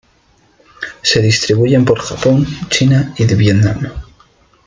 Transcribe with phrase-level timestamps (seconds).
[1.03, 3.81] Se distribuyen por Japón, China y Vietnam.